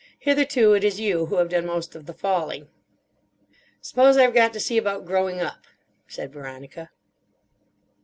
"Hitherto 0.17 0.73
it 0.73 0.83
is 0.83 0.99
you 0.99 1.27
who 1.27 1.35
have 1.35 1.49
done 1.49 1.67
most 1.67 1.93
of 1.93 2.07
the 2.07 2.13
falling." 2.15 2.67
"Suppose 3.81 4.17
I've 4.17 4.33
got 4.33 4.51
to 4.53 4.59
see 4.59 4.79
about 4.79 5.05
growing 5.05 5.39
up," 5.39 5.67
said 6.07 6.33
Veronica. 6.33 6.89